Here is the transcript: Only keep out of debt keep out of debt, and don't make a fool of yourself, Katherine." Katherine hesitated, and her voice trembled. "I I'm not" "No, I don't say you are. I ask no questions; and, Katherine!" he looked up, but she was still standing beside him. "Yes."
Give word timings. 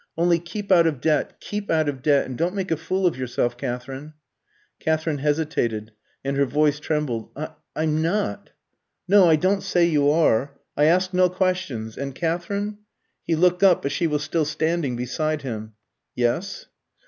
Only 0.17 0.39
keep 0.39 0.71
out 0.71 0.87
of 0.87 0.99
debt 0.99 1.39
keep 1.39 1.69
out 1.69 1.87
of 1.87 2.01
debt, 2.01 2.25
and 2.25 2.35
don't 2.35 2.55
make 2.55 2.71
a 2.71 2.75
fool 2.75 3.05
of 3.05 3.15
yourself, 3.15 3.55
Katherine." 3.55 4.15
Katherine 4.79 5.19
hesitated, 5.19 5.91
and 6.25 6.35
her 6.37 6.45
voice 6.47 6.79
trembled. 6.79 7.29
"I 7.35 7.49
I'm 7.75 8.01
not" 8.01 8.49
"No, 9.07 9.29
I 9.29 9.35
don't 9.35 9.61
say 9.61 9.85
you 9.85 10.09
are. 10.09 10.57
I 10.75 10.85
ask 10.85 11.13
no 11.13 11.29
questions; 11.29 11.99
and, 11.99 12.15
Katherine!" 12.15 12.79
he 13.21 13.35
looked 13.35 13.61
up, 13.61 13.83
but 13.83 13.91
she 13.91 14.07
was 14.07 14.23
still 14.23 14.43
standing 14.43 14.95
beside 14.95 15.43
him. 15.43 15.73
"Yes." 16.15 16.65